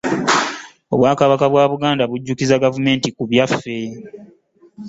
Obwakabaka 0.93 1.45
bwa 1.51 1.63
Buganda 1.71 2.03
bujjukizza 2.11 2.61
gavumenti 2.63 3.07
ku 3.15 3.23
byaffe. 3.29 3.75